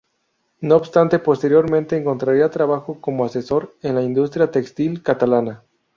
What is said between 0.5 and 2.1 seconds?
No obstante, posteriormente